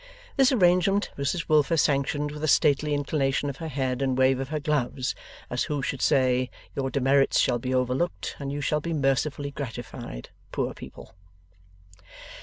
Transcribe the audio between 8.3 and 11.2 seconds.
and you shall be mercifully gratified, poor people.